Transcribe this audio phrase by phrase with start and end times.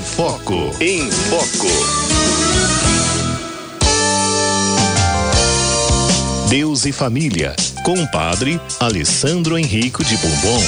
[0.00, 0.74] Foco.
[0.80, 1.68] Em Foco.
[6.48, 10.62] Deus e Família, com o padre Alessandro Henrico de Bombom.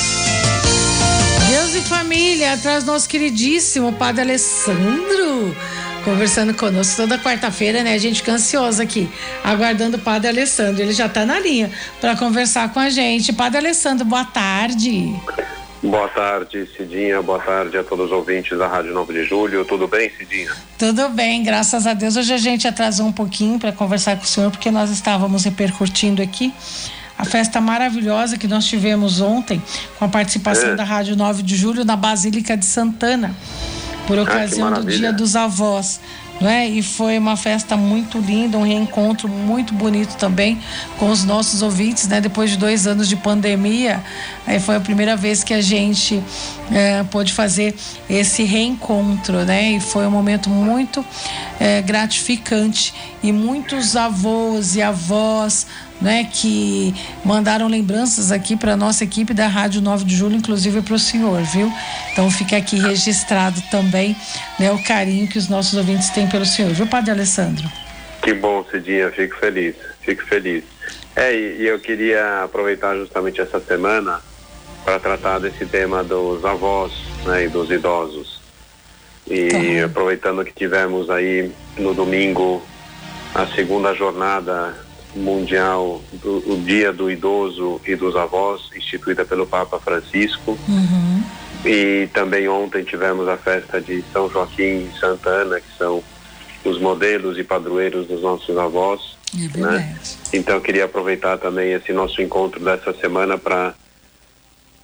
[1.51, 5.57] Deus e Família, traz nosso queridíssimo padre Alessandro
[6.05, 7.95] conversando conosco toda quarta-feira, né?
[7.95, 9.09] A gente fica ansiosa aqui,
[9.43, 10.83] aguardando o Padre Alessandro.
[10.83, 11.71] Ele já está na linha
[12.01, 13.33] para conversar com a gente.
[13.33, 15.15] Padre Alessandro, boa tarde.
[15.83, 17.21] Boa tarde, Cidinha.
[17.21, 19.65] Boa tarde a todos os ouvintes da Rádio 9 de Julho.
[19.65, 20.53] Tudo bem, Cidinha?
[20.79, 22.17] Tudo bem, graças a Deus.
[22.17, 26.23] Hoje a gente atrasou um pouquinho para conversar com o senhor, porque nós estávamos repercutindo
[26.23, 26.55] aqui
[27.19, 29.61] a festa maravilhosa que nós tivemos ontem,
[29.99, 30.77] com a participação é.
[30.77, 33.35] da Rádio 9 de Julho na Basílica de Santana,
[34.07, 36.01] por ah, ocasião ah, do Dia dos Avós
[36.43, 36.69] né?
[36.69, 40.61] E foi uma festa muito linda, um reencontro muito bonito também
[40.99, 42.21] com os nossos ouvintes, né?
[42.21, 44.03] Depois de dois anos de pandemia,
[44.47, 46.23] aí foi a primeira vez que a gente
[46.71, 47.75] é, pôde fazer
[48.11, 49.73] esse reencontro, né?
[49.73, 51.05] E foi um momento muito
[51.59, 55.67] é, gratificante e muitos avós e avós
[56.03, 60.95] né, que mandaram lembranças aqui para nossa equipe da Rádio 9 de Julho, inclusive para
[60.95, 61.73] o senhor, viu?
[62.13, 64.17] Então fica aqui registrado também
[64.59, 67.71] né, o carinho que os nossos ouvintes têm pelo senhor, viu, Padre Alessandro?
[68.21, 70.65] Que bom, Cidinha, fico feliz, fico feliz.
[71.15, 74.21] É, e, e eu queria aproveitar justamente essa semana
[74.85, 76.93] para tratar desse tema dos avós
[77.25, 78.41] né, e dos idosos.
[79.29, 79.87] E tá.
[79.87, 82.63] aproveitando que tivemos aí no domingo
[83.35, 84.75] a segunda jornada
[85.15, 90.59] mundial do o Dia do Idoso e dos Avós, instituída pelo Papa Francisco.
[90.69, 91.23] Uhum.
[91.65, 96.03] E também ontem tivemos a festa de São Joaquim e Santa Ana, que são
[96.65, 99.17] os modelos e padroeiros dos nossos avós.
[99.35, 99.99] É né?
[100.33, 103.75] Então eu queria aproveitar também esse nosso encontro dessa semana para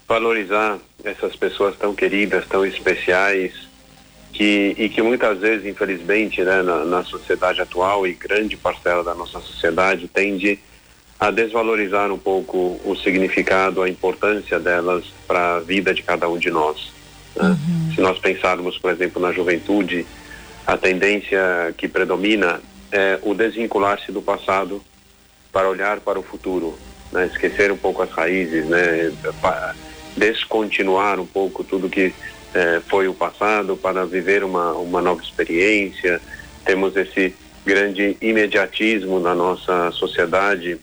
[0.09, 3.68] valorizar essas pessoas tão queridas, tão especiais,
[4.33, 9.15] que, e que muitas vezes, infelizmente, né, na, na, sociedade atual e grande parcela da
[9.15, 10.59] nossa sociedade tende
[11.19, 16.39] a desvalorizar um pouco o significado, a importância delas para a vida de cada um
[16.39, 16.93] de nós.
[17.35, 17.49] Né?
[17.49, 17.95] Uhum.
[17.95, 20.07] Se nós pensarmos, por exemplo, na juventude,
[20.67, 22.61] a tendência que predomina
[22.93, 24.81] é o desvincular-se do passado
[25.53, 26.79] para olhar para o futuro,
[27.11, 27.27] né?
[27.27, 29.13] esquecer um pouco as raízes, né?
[30.17, 32.13] descontinuar um pouco tudo que
[32.55, 36.21] é, foi o passado para viver uma, uma nova experiência.
[36.65, 40.79] Temos esse grande imediatismo na nossa sociedade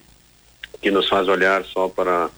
[0.81, 2.29] que nos faz olhar só para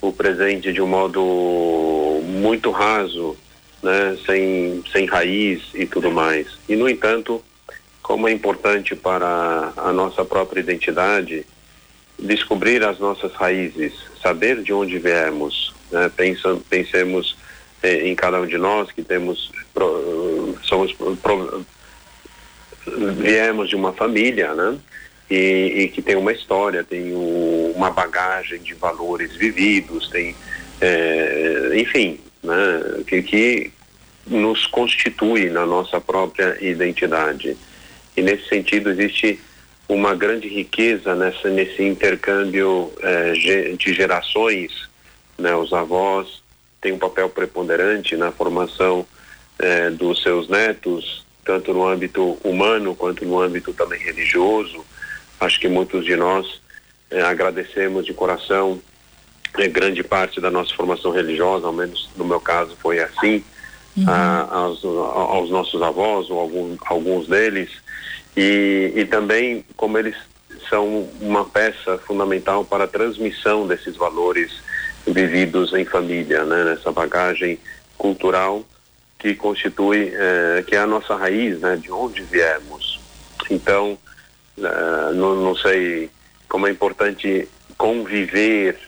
[0.00, 3.36] o presente de um modo muito raso,
[3.82, 6.46] né, sem, sem raiz e tudo mais.
[6.68, 7.42] E, no entanto,
[8.02, 11.44] como é importante para a nossa própria identidade
[12.18, 13.92] descobrir as nossas raízes,
[14.22, 17.36] saber de onde viemos, né, pensam, pensemos
[17.86, 19.50] em cada um de nós que temos
[20.62, 20.94] somos
[23.16, 24.78] viemos de uma família, né?
[25.28, 30.36] E, e, que tem uma história, tem o, uma bagagem de valores vividos, tem,
[30.80, 33.02] é, enfim, né?
[33.06, 33.72] Que, que
[34.26, 37.56] nos constitui na nossa própria identidade.
[38.16, 39.40] E nesse sentido existe
[39.88, 43.32] uma grande riqueza nessa, nesse intercâmbio é,
[43.76, 44.88] de gerações,
[45.36, 45.54] né?
[45.56, 46.42] Os avós,
[46.80, 49.06] tem um papel preponderante na formação
[49.58, 54.84] eh, dos seus netos, tanto no âmbito humano quanto no âmbito também religioso.
[55.40, 56.60] Acho que muitos de nós
[57.10, 58.80] eh, agradecemos de coração
[59.56, 63.42] eh, grande parte da nossa formação religiosa, ao menos no meu caso foi assim,
[63.96, 64.04] uhum.
[64.08, 67.70] a, aos, aos, nossos avós ou algum, alguns deles,
[68.36, 70.16] e, e também como eles
[70.68, 74.52] são uma peça fundamental para a transmissão desses valores
[75.06, 76.64] vividos em família, né?
[76.64, 77.58] Nessa bagagem
[77.96, 78.64] cultural
[79.18, 81.76] que constitui, eh, que é a nossa raiz, né?
[81.76, 83.00] De onde viemos.
[83.50, 83.98] Então,
[84.58, 86.10] eh, não, não sei
[86.48, 88.78] como é importante conviver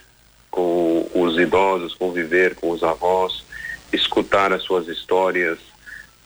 [0.50, 3.44] com os idosos, conviver com os avós,
[3.92, 5.58] escutar as suas histórias,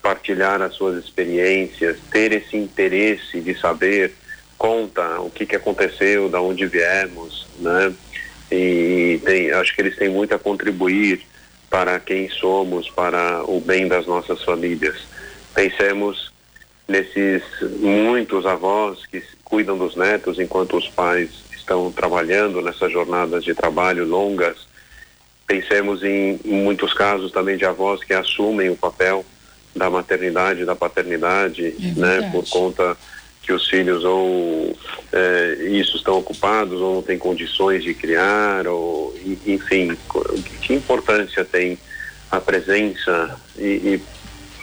[0.01, 4.13] partilhar as suas experiências, ter esse interesse de saber,
[4.59, 7.93] conta o que, que aconteceu, da onde viemos, né?
[8.53, 11.23] E tem, acho que eles têm muito a contribuir
[11.71, 14.97] para quem somos, para o bem das nossas famílias.
[15.55, 16.31] Pensemos
[16.87, 17.43] nesses
[17.81, 24.05] muitos avós que cuidam dos netos enquanto os pais estão trabalhando nessas jornadas de trabalho
[24.05, 24.69] longas.
[25.47, 29.25] Pensemos em, muitos casos também de avós que assumem o papel
[29.75, 32.97] da maternidade, da paternidade, é né, por conta
[33.43, 34.77] que os filhos ou
[35.13, 39.15] é, isso estão ocupados ou não têm condições de criar ou
[39.47, 39.97] enfim
[40.61, 41.77] que importância tem
[42.31, 44.03] a presença e, e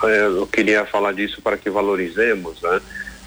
[0.04, 2.81] é, eu queria falar disso para que valorizemos né,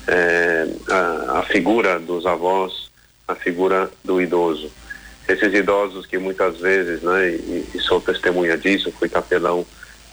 [0.06, 2.90] é, a, a, figura dos avós,
[3.28, 4.70] a figura do idoso.
[5.28, 9.66] Esses idosos que muitas vezes, né, e, e sou testemunha disso, fui capelão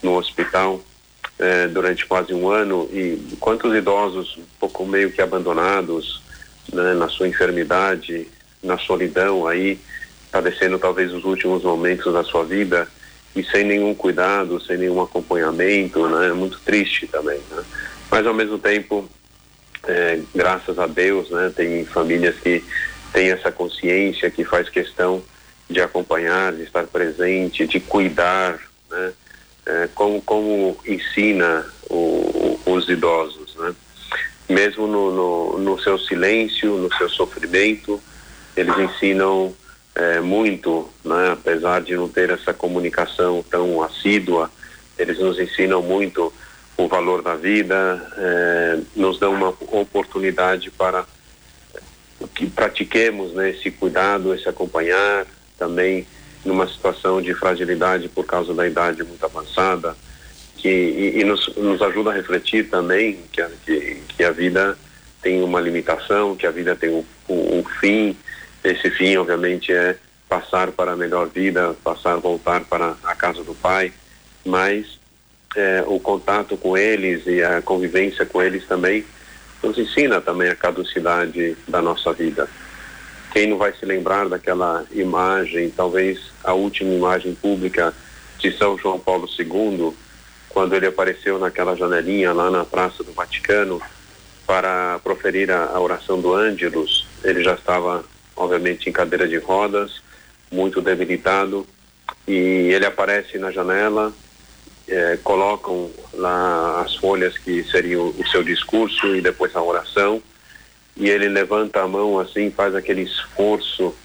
[0.04, 0.82] no hospital
[1.40, 6.22] é, durante quase um ano e quantos idosos um pouco meio que abandonados
[6.72, 8.28] né, na sua enfermidade,
[8.62, 9.80] na solidão aí,
[10.32, 12.88] padecendo talvez os últimos momentos da sua vida
[13.36, 16.28] e sem nenhum cuidado, sem nenhum acompanhamento, né?
[16.28, 17.64] É muito triste também, né?
[18.10, 19.08] Mas ao mesmo tempo,
[19.88, 21.52] é, graças a Deus, né?
[21.56, 22.64] Tem famílias que
[23.14, 25.24] têm essa consciência, que faz questão
[25.70, 28.60] de acompanhar, de estar presente, de cuidar,
[28.90, 29.14] né?
[29.66, 33.76] É, como, como ensina o, os idosos, né?
[34.48, 38.02] Mesmo no, no, no seu silêncio, no seu sofrimento,
[38.58, 39.54] eles ensinam
[39.94, 41.32] é, muito, né?
[41.34, 44.50] apesar de não ter essa comunicação tão assídua,
[44.98, 46.34] eles nos ensinam muito
[46.78, 51.06] o valor da vida, é, nos dão uma oportunidade para
[52.34, 55.26] que pratiquemos né, esse cuidado, esse acompanhar,
[55.58, 56.08] também
[56.44, 59.96] numa situação de fragilidade por causa da idade muito avançada,
[60.58, 64.78] que, e, e nos, nos, ajuda a refletir também que a, que, que a vida
[65.22, 68.16] tem uma limitação, que a vida tem um, um, um fim,
[68.64, 69.96] esse fim, obviamente, é
[70.28, 73.92] passar para a melhor vida, passar, voltar para a casa do Pai,
[74.46, 75.00] mas
[75.56, 79.04] é, o contato com eles e a convivência com eles também
[79.64, 82.48] nos ensina também a caducidade da nossa vida.
[83.32, 87.94] Quem não vai se lembrar daquela imagem, talvez a última imagem pública
[88.40, 89.94] de São João Paulo II,
[90.50, 93.82] quando ele apareceu naquela janelinha lá na Praça do Vaticano
[94.48, 98.04] para proferir a, a oração do Ângelus, ele já estava
[98.36, 100.02] obviamente em cadeira de rodas,
[100.52, 101.68] muito debilitado,
[102.28, 104.14] e ele aparece na janela,
[104.88, 110.22] é, colocam lá as folhas que seriam o seu discurso e depois a oração,
[111.00, 113.96] e ele levanta a mão assim, faz aquele esforço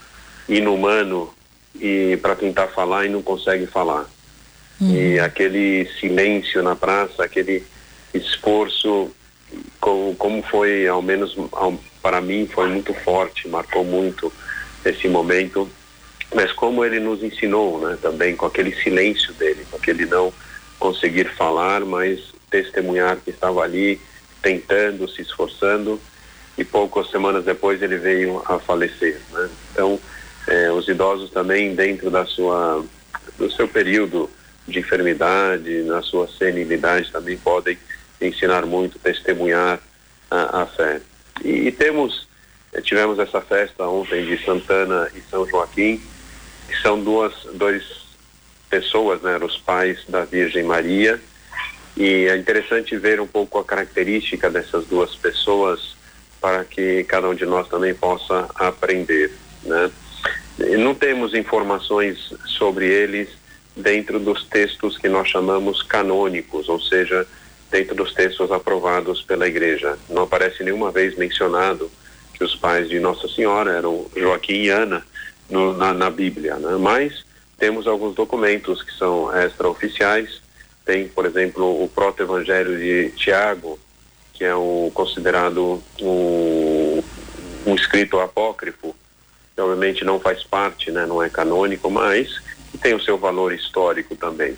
[0.49, 1.35] inumano
[1.75, 4.09] e para tentar falar e não consegue falar.
[4.81, 4.95] Uhum.
[4.95, 7.65] E aquele silêncio na praça, aquele
[8.15, 9.11] esforço,
[9.81, 14.33] como, como foi, ao menos ao, para mim foi muito forte, marcou muito
[14.85, 15.69] esse momento,
[16.33, 20.33] mas como ele nos ensinou, né, também com aquele silêncio dele, com aquele não
[20.79, 22.21] conseguir falar, mas
[22.51, 24.01] testemunhar que estava ali
[24.41, 26.01] tentando, se esforçando
[26.57, 29.49] e poucas semanas depois ele veio a falecer, né?
[29.73, 29.99] Então,
[30.47, 32.85] eh, os idosos também dentro da sua
[33.39, 34.31] do seu período
[34.67, 37.79] de enfermidade, na sua senilidade também podem
[38.21, 39.81] ensinar muito, testemunhar
[40.31, 41.01] a, a fé.
[41.43, 42.29] E, e temos,
[42.73, 46.01] eh, tivemos essa festa ontem de Santana e São Joaquim,
[46.69, 48.05] que são duas dois
[48.71, 51.21] pessoas, né, os pais da Virgem Maria,
[51.97, 55.94] e é interessante ver um pouco a característica dessas duas pessoas
[56.45, 59.33] para que cada um de nós também possa aprender,
[59.63, 59.91] né?
[60.79, 63.31] Não temos informações sobre eles
[63.75, 67.27] dentro dos textos que nós chamamos canônicos, ou seja,
[67.71, 69.99] dentro dos textos aprovados pela igreja.
[70.11, 71.91] Não aparece nenhuma vez mencionado
[72.35, 75.03] que os pais de Nossa Senhora eram Joaquim e Ana
[75.49, 76.77] no, na, na, Bíblia, né?
[76.79, 77.25] Mas
[77.57, 80.43] temos alguns documentos que são extraoficiais.
[80.85, 83.79] Tem, por exemplo, o proto-evangelho de Tiago,
[84.35, 87.03] que é o considerado um,
[87.67, 88.95] um escrito apócrifo,
[89.55, 91.07] que obviamente não faz parte, né?
[91.07, 92.43] Não é canônico, mas
[92.83, 94.57] tem o seu valor histórico também.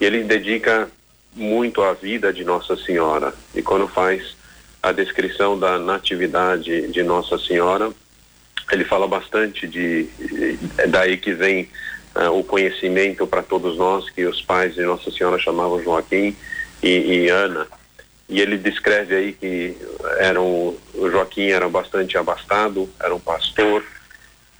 [0.00, 0.90] E ele dedica
[1.34, 3.34] muito a vida de Nossa Senhora.
[3.54, 4.36] E quando faz
[4.82, 7.90] a descrição da natividade de Nossa Senhora,
[8.70, 10.08] ele fala bastante de
[10.88, 11.68] daí que vem
[12.14, 16.36] uh, o conhecimento para todos nós que os pais de Nossa Senhora chamavam Joaquim
[16.82, 17.66] e, e Ana.
[18.28, 19.76] E ele descreve aí que
[20.18, 23.84] eram o Joaquim era bastante abastado, era um pastor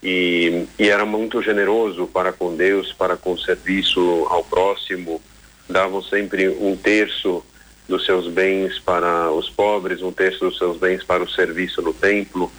[0.02, 5.20] e, e era muito generoso para com Deus, para com o serviço ao próximo
[5.68, 7.42] davam sempre um terço
[7.88, 11.92] dos seus bens para os pobres, um terço dos seus bens para o serviço no
[11.92, 12.50] templo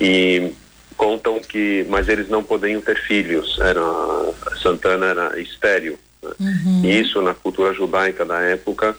[0.00, 0.52] e
[0.96, 3.80] contam que, mas eles não podiam ter filhos, era
[4.60, 5.98] Santana era estéril.
[6.22, 6.30] Né?
[6.40, 6.82] Uhum.
[6.84, 8.96] E isso na cultura judaica da época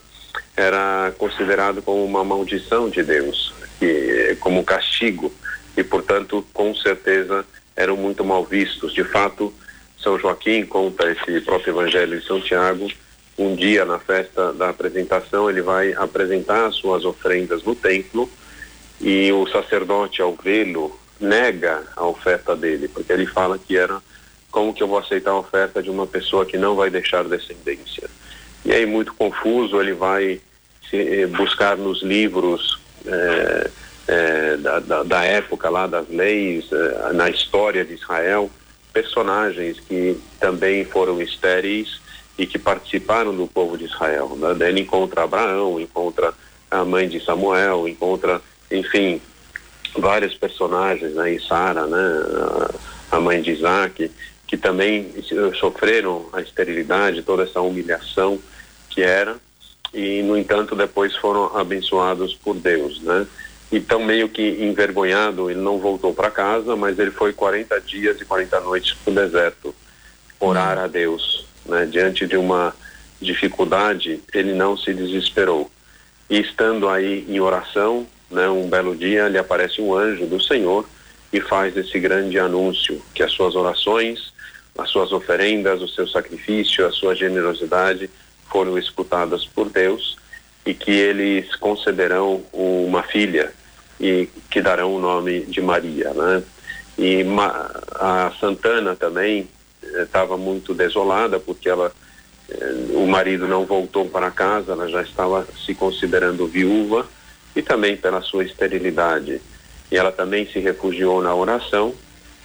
[0.56, 5.32] era considerado como uma maldição de Deus, que como castigo
[5.76, 7.44] e portanto com certeza
[7.76, 8.92] eram muito mal vistos.
[8.92, 9.52] De fato,
[9.96, 12.88] São Joaquim conta esse próprio Evangelho de São Tiago
[13.38, 18.28] um dia na festa da apresentação ele vai apresentar as suas oferendas no templo
[19.00, 24.02] e o sacerdote ao vê-lo nega a oferta dele, porque ele fala que era
[24.50, 28.10] como que eu vou aceitar a oferta de uma pessoa que não vai deixar descendência.
[28.68, 30.42] E aí muito confuso ele vai
[30.90, 33.70] se buscar nos livros é,
[34.06, 36.68] é, da, da, da, época lá das leis,
[37.14, 38.50] na história de Israel,
[38.92, 41.98] personagens que também foram estéreis
[42.36, 44.36] e que participaram do povo de Israel.
[44.36, 44.68] Né?
[44.68, 46.34] Ele encontra Abraão, encontra
[46.70, 48.38] a mãe de Samuel, encontra,
[48.70, 49.18] enfim,
[49.96, 51.32] vários personagens, né?
[51.32, 52.68] E Sara, né?
[53.10, 54.10] A mãe de Isaac,
[54.46, 55.10] que também
[55.58, 58.38] sofreram a esterilidade, toda essa humilhação
[58.98, 59.36] que era,
[59.94, 63.24] e no entanto depois foram abençoados por Deus, né?
[63.70, 68.24] Então meio que envergonhado, ele não voltou para casa, mas ele foi 40 dias e
[68.24, 69.72] 40 noites para o deserto
[70.40, 71.86] orar a Deus, né?
[71.86, 72.74] Diante de uma
[73.20, 75.70] dificuldade, ele não se desesperou.
[76.28, 80.84] E estando aí em oração, né, um belo dia lhe aparece um anjo do Senhor
[81.32, 84.32] e faz esse grande anúncio que as suas orações,
[84.76, 88.10] as suas oferendas, o seu sacrifício, a sua generosidade
[88.50, 90.16] foram escutadas por Deus
[90.64, 93.52] e que eles concederão uma filha
[94.00, 96.42] e que darão o nome de Maria, né?
[96.98, 97.24] E
[97.94, 99.48] a Santana também
[99.82, 101.92] estava eh, muito desolada porque ela
[102.50, 107.06] eh, o marido não voltou para casa, ela já estava se considerando viúva
[107.54, 109.40] e também pela sua esterilidade.
[109.90, 111.94] E ela também se refugiou na oração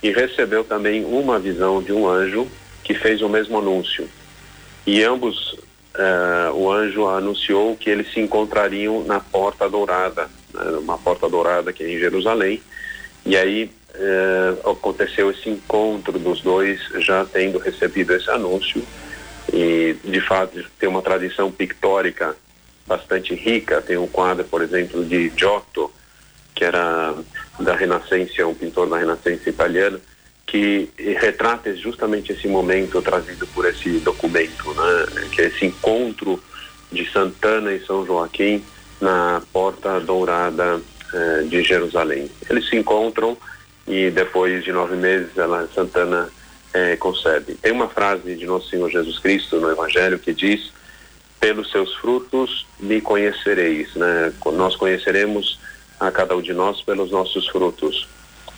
[0.02, 2.48] e recebeu também uma visão de um anjo
[2.84, 4.08] que fez o mesmo anúncio.
[4.86, 5.56] E ambos,
[5.96, 11.72] uh, o anjo anunciou que eles se encontrariam na Porta Dourada, né, uma Porta Dourada
[11.74, 12.62] que é em Jerusalém.
[13.26, 18.84] E aí uh, aconteceu esse encontro dos dois, já tendo recebido esse anúncio.
[19.52, 22.36] E, de fato, tem uma tradição pictórica
[22.88, 23.82] bastante rica.
[23.82, 25.92] Tem um quadro, por exemplo, de Giotto,
[26.56, 27.14] que era
[27.60, 30.00] da Renascença, um pintor da Renascença italiana,
[30.54, 30.88] que
[31.20, 35.28] retrata justamente esse momento trazido por esse documento, né?
[35.32, 36.40] que é esse encontro
[36.92, 38.64] de Santana e São Joaquim
[39.02, 40.80] na Porta Dourada
[41.12, 42.30] eh, de Jerusalém.
[42.48, 43.36] Eles se encontram
[43.88, 46.30] e depois de nove meses ela Santana
[46.72, 47.56] eh, concebe.
[47.56, 50.72] Tem uma frase de Nosso Senhor Jesus Cristo no Evangelho que diz
[51.40, 54.32] pelos seus frutos me conhecereis, né?
[54.54, 55.60] Nós conheceremos
[56.00, 58.08] a cada um de nós pelos nossos frutos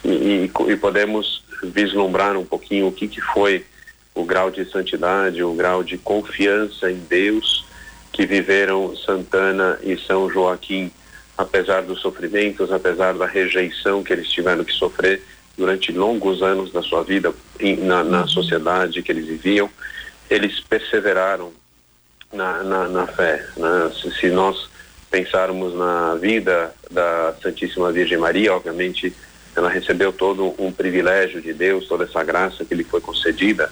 [0.04, 3.66] e, e, e podemos vislumbrar um pouquinho o que que foi
[4.14, 7.66] o grau de santidade, o grau de confiança em Deus
[8.12, 10.90] que viveram Santana e São Joaquim,
[11.38, 15.22] apesar dos sofrimentos, apesar da rejeição que eles tiveram que sofrer
[15.58, 17.34] durante longos anos da sua vida
[17.80, 18.28] na, na uhum.
[18.28, 19.70] sociedade que eles viviam,
[20.30, 21.52] eles perseveraram
[22.32, 23.46] na, na, na fé.
[23.58, 23.92] Né?
[24.02, 24.70] Se, se, nós
[25.12, 29.14] pensarmos na vida da Santíssima Virgem Maria, obviamente
[29.56, 33.72] ela recebeu todo um privilégio de Deus, toda essa graça que lhe foi concedida,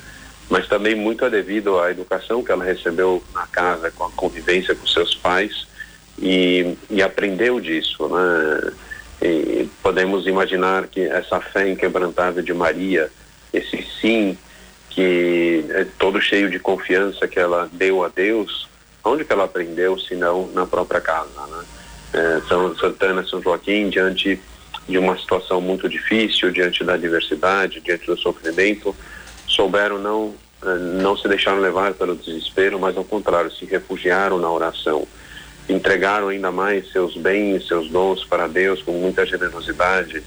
[0.50, 4.76] mas também muito é devido à educação que ela recebeu na casa, com a convivência
[4.76, 5.68] com seus pais
[6.18, 8.72] e, e aprendeu disso, né?
[9.22, 13.10] E podemos imaginar que essa fé inquebrantável de Maria,
[13.54, 14.38] esse sim
[14.90, 18.68] que é todo cheio de confiança que ela deu a Deus,
[19.04, 21.64] onde que ela aprendeu, se não na própria casa, né?
[22.14, 24.40] É, São Santana, São Joaquim, diante
[24.88, 28.96] de uma situação muito difícil, diante da adversidade, diante do sofrimento,
[29.48, 30.34] souberam não
[30.66, 35.06] é, não se deixaram levar pelo desespero, mas ao contrário, se refugiaram na oração,
[35.68, 40.24] entregaram ainda mais seus bens, seus dons para Deus com muita generosidade,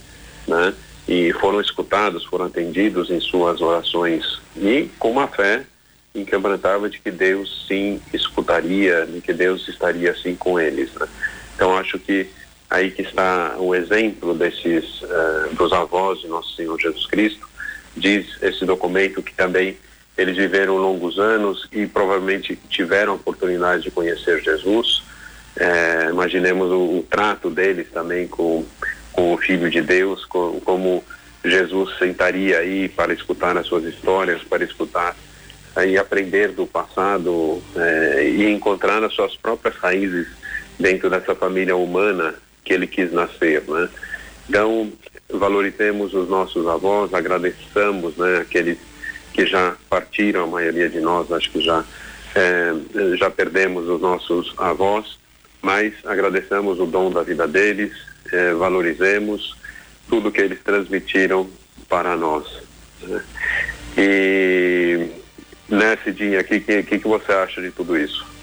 [0.46, 0.74] né?
[1.08, 5.62] e foram escutados, foram atendidos em suas orações e com uma fé
[6.14, 10.92] inquebrantável de que Deus sim escutaria, de que Deus estaria assim com eles.
[10.94, 11.06] Né?
[11.54, 12.28] Então acho que
[12.70, 17.48] aí que está o exemplo desses uh, dos avós de nosso Senhor Jesus Cristo
[17.96, 19.76] diz esse documento que também
[20.16, 25.02] eles viveram longos anos e provavelmente tiveram a oportunidade de conhecer Jesus.
[25.58, 28.64] É, imaginemos o, o, trato deles também com
[29.16, 31.02] com o Filho de Deus, com, como
[31.42, 35.16] Jesus sentaria aí para escutar as suas histórias, para escutar
[35.86, 40.26] e aprender do passado é, e encontrar as suas próprias raízes
[40.78, 42.34] dentro dessa família humana
[42.66, 43.88] que ele quis nascer, né?
[44.48, 44.92] Então,
[45.30, 48.76] valorizemos os nossos avós, agradeçamos, né, aqueles
[49.32, 51.84] que já partiram, a maioria de nós acho que já
[52.34, 52.72] é,
[53.16, 55.18] já perdemos os nossos avós,
[55.62, 57.92] mas agradecemos o dom da vida deles,
[58.32, 59.56] é, valorizemos
[60.08, 61.48] tudo que eles transmitiram
[61.88, 62.46] para nós.
[63.02, 63.22] Né?
[63.96, 65.08] E
[65.68, 68.35] nesse dia aqui, o que, que, que você acha de tudo isso?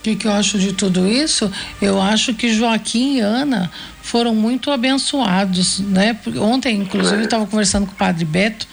[0.00, 1.52] O que, que, eu acho de tudo isso?
[1.80, 3.70] Eu acho que Joaquim e Ana
[4.02, 6.18] foram muito abençoados, né?
[6.38, 8.66] Ontem, inclusive, eu estava conversando com o padre Beto,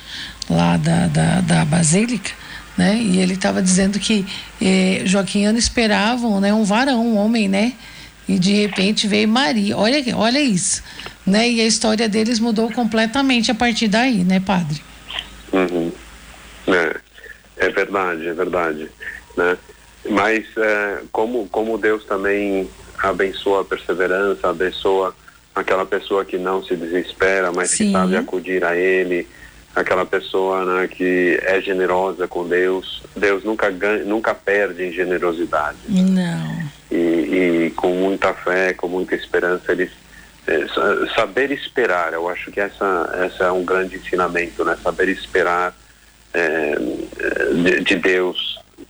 [0.49, 2.31] lá da, da, da Basílica,
[2.77, 2.97] né?
[2.97, 4.25] E ele estava dizendo que
[4.61, 6.53] eh, Joaquim e Ana esperavam, né?
[6.53, 7.73] Um varão, um homem, né?
[8.27, 9.77] e de repente veio Maria.
[9.77, 10.83] Olha, olha isso,
[11.25, 11.49] né?
[11.49, 14.81] E a história deles mudou completamente a partir daí, né, padre?
[15.53, 15.91] Uhum.
[16.67, 16.99] É,
[17.57, 18.89] é verdade, é verdade,
[19.37, 19.57] né?
[20.09, 25.13] Mas é, como como Deus também abençoa a perseverança, abençoa
[25.53, 27.87] aquela pessoa que não se desespera, mas Sim.
[27.87, 29.27] que sabe acudir a Ele,
[29.75, 33.03] aquela pessoa né, que é generosa com Deus.
[33.15, 35.77] Deus nunca ganha, nunca perde em generosidade.
[35.87, 36.67] Não.
[36.91, 39.91] E, e, com muita fé, com muita esperança, eles
[40.47, 40.65] é,
[41.15, 42.13] saber esperar.
[42.13, 44.77] Eu acho que essa essa é um grande ensinamento, né?
[44.81, 45.75] Saber esperar
[46.33, 46.75] é,
[47.63, 48.46] de, de Deus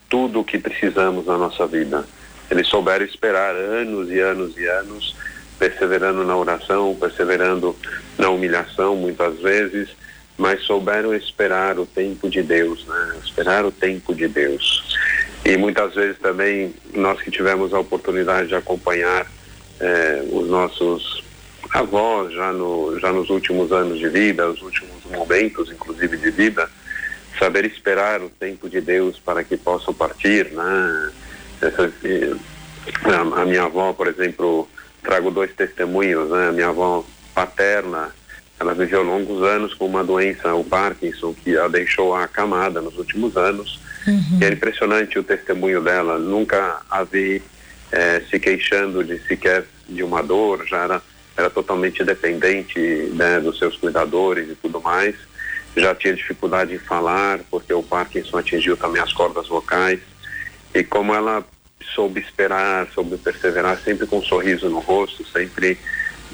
[0.10, 2.06] tudo o que precisamos na nossa vida.
[2.50, 5.16] Eles souberam esperar anos e anos e anos,
[5.60, 7.76] perseverando na oração, perseverando
[8.18, 9.90] na humilhação, muitas vezes
[10.38, 13.20] mas souberam esperar o tempo de Deus, né?
[13.26, 14.96] Esperar o tempo de Deus.
[15.44, 19.26] E muitas vezes também nós que tivemos a oportunidade de acompanhar
[19.80, 21.24] eh, os nossos
[21.74, 26.70] avós já no já nos últimos anos de vida, os últimos momentos, inclusive de vida,
[27.38, 31.12] saber esperar o tempo de Deus para que possam partir, né?
[31.62, 31.91] Essa,
[33.03, 34.67] a, a minha avó, por exemplo,
[35.01, 36.50] trago dois testemunhos, né?
[36.50, 38.12] A minha avó paterna
[38.60, 43.38] ela viveu longos anos com uma doença, o Parkinson, que a deixou acamada nos últimos
[43.38, 43.79] anos.
[44.08, 44.39] Uhum.
[44.41, 46.17] E é impressionante o testemunho dela.
[46.17, 47.41] Nunca a vi
[47.91, 51.01] eh, se queixando de sequer de uma dor, já era,
[51.36, 52.79] era totalmente dependente
[53.13, 55.15] né, dos seus cuidadores e tudo mais.
[55.82, 60.00] Já tinha dificuldade em falar, porque o Parkinson atingiu também as cordas vocais.
[60.74, 61.46] E como ela
[61.94, 65.78] soube esperar, soube perseverar, sempre com um sorriso no rosto, sempre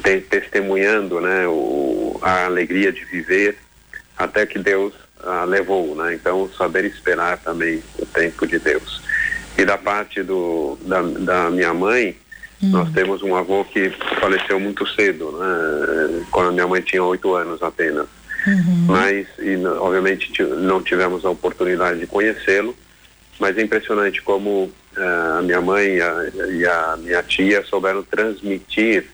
[0.02, 3.58] te, testemunhando né, o, a alegria de viver
[4.18, 6.14] até que Deus a levou, né?
[6.14, 9.02] Então saber esperar também o tempo de Deus.
[9.58, 12.18] E da parte do da, da minha mãe,
[12.62, 12.72] hum.
[12.72, 16.26] nós temos um avô que faleceu muito cedo, né?
[16.30, 18.08] Quando a minha mãe tinha oito anos apenas.
[18.46, 18.86] Uhum.
[18.88, 22.76] Mas e, obviamente não tivemos a oportunidade de conhecê-lo.
[23.40, 28.04] Mas é impressionante como uh, a minha mãe e a, e a minha tia souberam
[28.04, 29.06] transmitir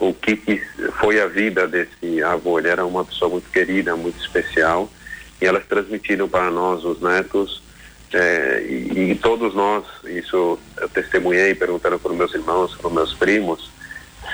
[0.00, 0.60] o que, que,
[0.98, 2.58] foi a vida desse avô.
[2.58, 4.90] Ele era uma pessoa muito querida, muito especial,
[5.40, 7.62] e elas transmitiram para nós, os netos,
[8.12, 12.92] é, e, e, todos nós, isso eu testemunhei perguntando para os meus irmãos, para os
[12.92, 13.70] meus primos,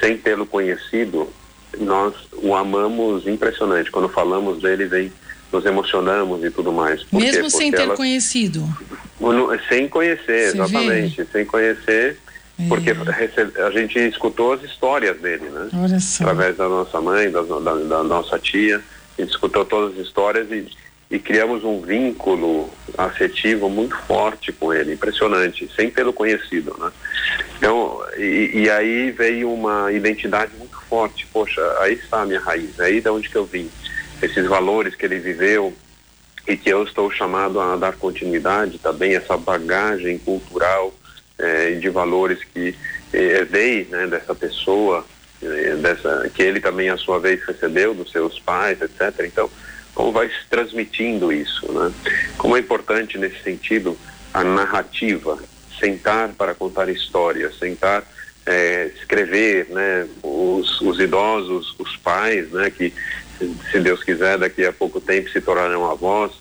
[0.00, 1.28] sem tê-lo conhecido,
[1.78, 3.90] nós o amamos impressionante.
[3.90, 5.12] Quando falamos dele, vem,
[5.52, 7.02] nos emocionamos e tudo mais.
[7.04, 8.68] Por Mesmo sem ter elas, conhecido?
[9.68, 11.16] Sem conhecer, Você exatamente.
[11.16, 11.26] Vê?
[11.32, 12.18] Sem conhecer
[12.66, 13.62] porque é.
[13.62, 15.68] a gente escutou as histórias dele, né?
[16.20, 18.82] Através da nossa mãe, da, da, da, nossa tia,
[19.16, 20.66] a gente escutou todas as histórias e,
[21.08, 26.90] e criamos um vínculo afetivo muito forte com ele, impressionante, sem tê-lo conhecido, né?
[27.58, 32.78] Então, e, e, aí veio uma identidade muito forte, poxa, aí está a minha raiz,
[32.80, 33.70] aí de onde que eu vim,
[34.22, 35.72] esses valores que ele viveu
[36.46, 40.94] e que eu estou chamado a dar continuidade também, essa bagagem cultural,
[41.38, 42.74] é, de valores que
[43.12, 45.04] herdei né, dessa pessoa,
[45.42, 49.24] é, dessa, que ele também, a sua vez, recebeu dos seus pais, etc.
[49.24, 49.48] Então,
[49.94, 51.70] como vai se transmitindo isso?
[51.70, 51.92] Né?
[52.36, 53.96] Como é importante, nesse sentido,
[54.32, 55.38] a narrativa,
[55.78, 58.04] sentar para contar histórias, sentar,
[58.48, 62.94] é, escrever, né, os, os idosos, os pais, né, que,
[63.70, 66.32] se Deus quiser, daqui a pouco tempo se tornarão avós,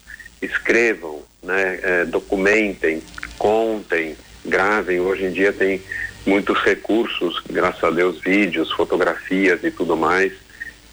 [0.41, 3.04] escrevam, né, é, documentem,
[3.38, 4.15] contem,
[4.46, 5.02] gravem.
[5.02, 5.82] Hoje em dia tem
[6.26, 10.32] muitos recursos, graças a Deus, vídeos, fotografias e tudo mais,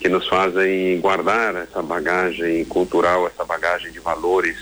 [0.01, 4.57] que nos fazem guardar essa bagagem cultural, essa bagagem de valores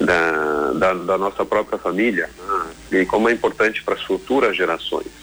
[0.00, 2.28] da, da, da nossa própria família.
[2.90, 3.00] Né?
[3.00, 5.22] E como é importante para as futuras gerações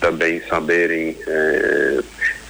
[0.00, 1.16] também saberem.
[1.26, 2.00] É,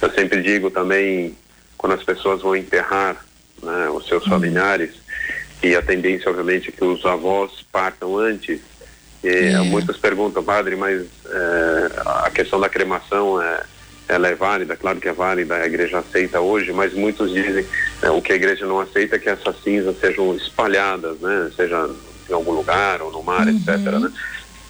[0.01, 1.35] eu sempre digo também,
[1.77, 3.23] quando as pessoas vão enterrar
[3.61, 4.29] né, os seus uhum.
[4.29, 4.91] familiares,
[5.61, 8.59] e a tendência, obviamente, é que os avós partam antes,
[9.23, 9.59] e, é.
[9.59, 11.91] Muitos perguntam, padre, mas é,
[12.25, 13.63] a questão da cremação é,
[14.07, 14.75] ela é válida?
[14.75, 17.65] Claro que é válida, a igreja aceita hoje, mas muitos dizem
[18.01, 21.51] é, o que a igreja não aceita é que essas cinzas sejam espalhadas, né?
[21.55, 21.87] Seja
[22.29, 23.55] em algum lugar ou no mar, uhum.
[23.55, 23.77] etc.
[23.77, 24.11] Né?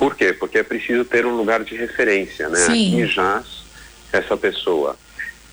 [0.01, 0.33] Por quê?
[0.33, 2.57] Porque é preciso ter um lugar de referência, né?
[2.57, 3.03] Sim.
[3.03, 3.45] Aqui jaz
[4.11, 4.97] essa pessoa.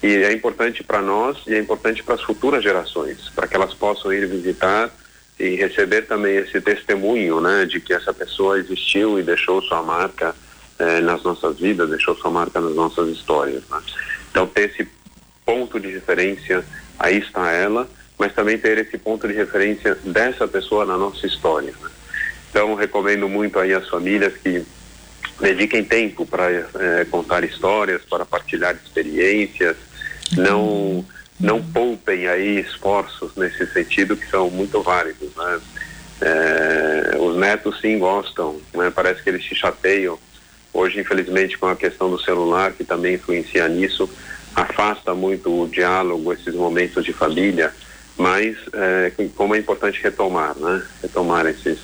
[0.02, 3.74] E é importante para nós e é importante para as futuras gerações, para que elas
[3.74, 4.90] possam ir visitar
[5.38, 10.34] e receber também esse testemunho, né, de que essa pessoa existiu e deixou sua marca
[10.78, 13.62] eh, nas nossas vidas, deixou sua marca nas nossas histórias.
[13.68, 13.82] Né?
[14.30, 14.88] Então ter esse
[15.44, 16.64] ponto de referência,
[16.98, 17.86] aí está ela,
[18.18, 21.74] mas também ter esse ponto de referência dessa pessoa na nossa história.
[21.82, 21.90] Né?
[22.58, 24.66] Então recomendo muito aí às famílias que
[25.40, 29.76] dediquem tempo para é, contar histórias, para partilhar experiências,
[30.36, 31.06] não
[31.38, 35.60] não poupem aí esforços nesse sentido que são muito válidos, né?
[36.20, 38.90] É, os netos sim gostam, né?
[38.92, 40.18] Parece que eles se chateiam.
[40.74, 44.10] Hoje, infelizmente, com a questão do celular, que também influencia nisso,
[44.52, 47.72] afasta muito o diálogo, esses momentos de família,
[48.16, 50.82] mas é, como é importante retomar, né?
[51.00, 51.78] Retomar esses,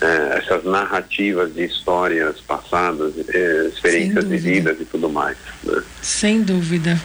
[0.00, 5.36] é, essas narrativas de histórias passadas, é, experiências vividas e tudo mais.
[5.62, 5.82] Né?
[6.02, 7.00] Sem dúvida,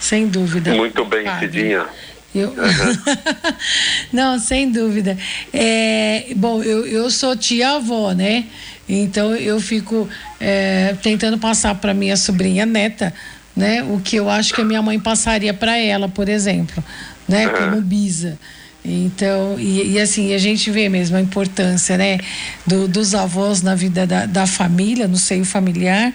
[0.00, 0.74] sem dúvida.
[0.74, 1.86] Muito bem, Cidinha.
[2.34, 2.48] Eu...
[2.48, 2.54] Uhum.
[4.12, 5.16] Não, sem dúvida.
[5.52, 8.46] É, bom, eu, eu sou tia-avó, né?
[8.88, 10.08] Então eu fico
[10.40, 13.12] é, tentando passar para minha sobrinha neta,
[13.54, 13.82] né?
[13.82, 16.82] O que eu acho que a minha mãe passaria para ela, por exemplo,
[17.28, 17.46] né?
[17.46, 17.54] Uhum.
[17.54, 18.38] Como bisa.
[18.84, 22.18] Então, e, e, assim, a gente vê mesmo a importância, né,
[22.66, 26.12] do, dos avós na vida da, da família, no seio familiar,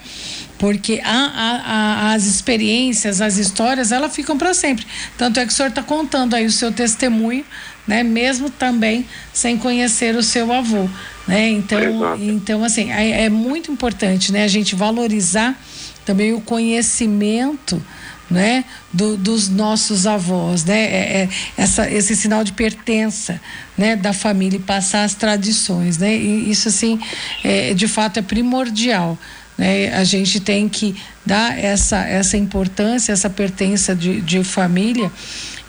[0.58, 4.86] porque a, a, a, as experiências, as histórias, elas ficam para sempre.
[5.18, 7.46] Tanto é que o senhor está contando aí o seu testemunho,
[7.88, 10.90] né, mesmo também sem conhecer o seu avô,
[11.26, 11.48] né?
[11.48, 11.80] Então,
[12.20, 15.58] então assim, é, é muito importante, né, a gente valorizar
[16.04, 17.82] também o conhecimento
[18.30, 23.40] né, do, dos nossos avós, né, é, é, essa, esse sinal de pertença,
[23.78, 27.00] né, da família e passar as tradições, né, e isso assim,
[27.44, 29.18] é, de fato é primordial,
[29.58, 35.12] né, a gente tem que dar essa, essa importância, essa pertença de, de família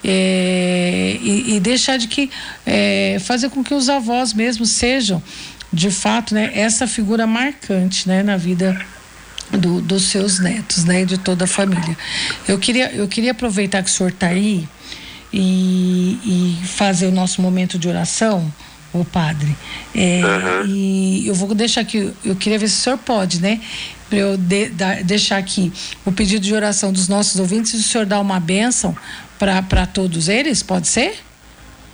[0.04, 2.30] é, e, e, deixar de que
[2.64, 5.22] é, fazer com que os avós mesmo sejam
[5.72, 8.78] de fato, né, essa figura marcante, né, na vida
[9.50, 11.96] do, dos seus netos, né, de toda a família.
[12.46, 14.68] Eu queria, eu queria aproveitar que o senhor está aí
[15.32, 18.52] e, e fazer o nosso momento de oração,
[18.92, 19.54] o padre.
[19.94, 20.66] É, uhum.
[20.66, 23.60] E eu vou deixar aqui, eu queria ver se o senhor pode, né?
[24.08, 25.72] Para eu de, da, deixar aqui
[26.04, 28.96] o pedido de oração dos nossos ouvintes, se o senhor dá uma bênção
[29.38, 31.18] para todos eles, pode ser?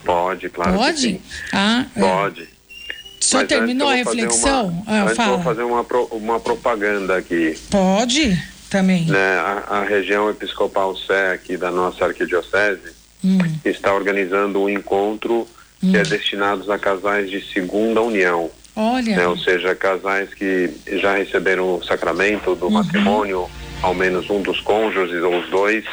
[0.04, 0.74] Pode, claro.
[0.74, 1.20] Pode?
[1.52, 2.00] Ah, é.
[2.00, 2.53] Pode.
[3.24, 4.68] O senhor terminou a reflexão?
[4.86, 5.36] Uma, ah, fala.
[5.36, 7.58] vou fazer uma, uma propaganda aqui.
[7.70, 9.06] Pode, também.
[9.06, 12.92] Né, a, a região episcopal Sé aqui da nossa arquidiocese
[13.24, 13.38] hum.
[13.64, 15.48] está organizando um encontro
[15.82, 15.90] hum.
[15.90, 18.50] que é destinado a casais de segunda união.
[18.76, 19.16] Olha.
[19.16, 22.72] Né, ou seja, casais que já receberam o sacramento do uhum.
[22.72, 23.48] matrimônio,
[23.80, 25.84] ao menos um dos cônjuges ou os dois,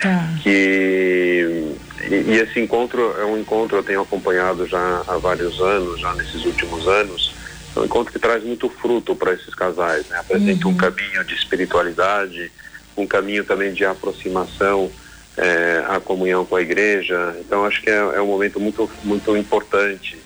[0.00, 0.28] tá.
[0.42, 1.74] que
[2.08, 6.14] e, e, esse encontro é um encontro eu tenho acompanhado já há vários anos, já
[6.14, 7.34] nesses últimos anos.
[7.74, 10.18] É um encontro que traz muito fruto para esses casais, né?
[10.18, 10.72] Apresenta uhum.
[10.72, 12.50] um caminho de espiritualidade,
[12.96, 14.90] um caminho também de aproximação
[15.36, 17.36] é, à comunhão com a igreja.
[17.40, 20.18] Então acho que é, é um momento muito muito importante.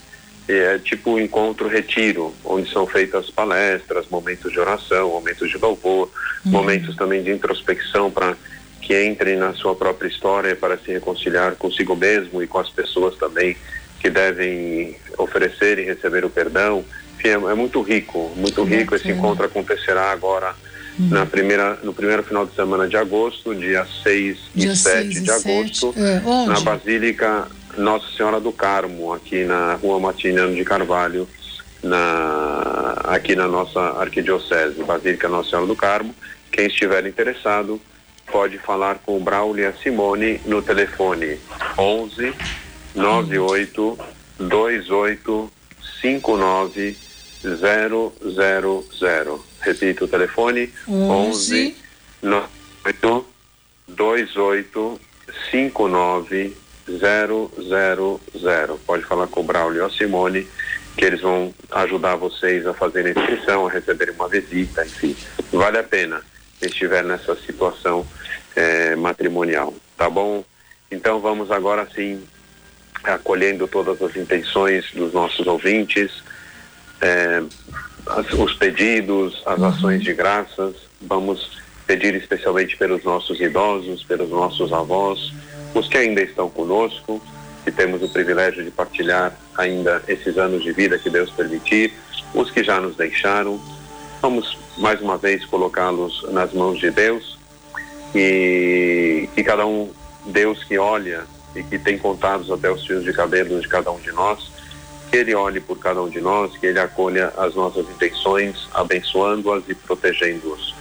[0.49, 6.11] É tipo um encontro retiro, onde são feitas palestras, momentos de oração, momentos de louvor,
[6.45, 6.53] uhum.
[6.53, 8.37] momentos também de introspecção para
[8.81, 13.17] que entrem na sua própria história para se reconciliar consigo mesmo e com as pessoas
[13.17, 13.57] também
[14.01, 16.85] que devem oferecer e receber o perdão.
[17.19, 18.95] Enfim, é, é muito rico, muito rico.
[18.95, 20.55] Esse encontro acontecerá agora
[20.99, 21.09] uhum.
[21.09, 25.31] na primeira, no primeiro final de semana de agosto, dia 6 dia e 7 de
[25.31, 31.29] agosto, é, na Basílica Nossa Senhora do Carmo, aqui na Rua Matiniano de Carvalho,
[31.83, 36.15] na, aqui na nossa arquidiocese, Basílica Nossa Senhora do Carmo.
[36.51, 37.81] Quem estiver interessado,
[38.31, 41.41] pode falar com o Braulia Simone no telefone
[41.77, 42.33] 11
[42.95, 43.99] 98
[44.39, 45.51] 28
[46.01, 46.97] 59
[47.43, 49.45] 000.
[49.61, 51.77] Repito o telefone 11
[52.23, 53.27] 98
[53.89, 55.01] 28
[55.51, 56.57] 59
[56.89, 58.79] 000.
[58.87, 60.47] Pode falar com o Braulio Simone
[60.97, 65.17] que eles vão ajudar vocês a fazer a inscrição, a receberem uma visita, enfim.
[65.53, 66.21] Vale a pena
[66.61, 68.05] estiver nessa situação
[68.61, 70.45] é, matrimonial, tá bom?
[70.91, 72.23] Então vamos agora sim
[73.03, 76.23] acolhendo todas as intenções dos nossos ouvintes,
[77.01, 77.43] é,
[78.07, 79.65] as, os pedidos, as uhum.
[79.67, 80.77] ações de graças.
[81.01, 85.33] Vamos pedir especialmente pelos nossos idosos, pelos nossos avós,
[85.75, 87.23] os que ainda estão conosco,
[87.65, 91.95] que temos o privilégio de partilhar ainda esses anos de vida que Deus permitir,
[92.35, 93.59] os que já nos deixaram.
[94.21, 97.30] Vamos mais uma vez colocá-los nas mãos de Deus
[98.15, 99.91] e que cada um,
[100.27, 103.99] Deus que olha e que tem contados até os fios de cabelo de cada um
[103.99, 104.51] de nós,
[105.11, 109.65] que Ele olhe por cada um de nós, que Ele acolha as nossas intenções, abençoando-as
[109.69, 110.75] e protegendo-os,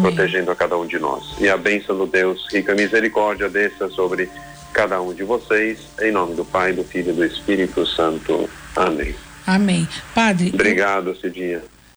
[0.00, 1.22] protegendo a cada um de nós.
[1.38, 4.28] E a bênção do Deus, rica misericórdia, desça sobre
[4.72, 8.48] cada um de vocês, em nome do Pai, do Filho e do Espírito Santo.
[8.74, 9.14] Amém.
[9.46, 9.86] Amém.
[10.14, 10.50] Padre.
[10.52, 11.62] Obrigado, Cidinha.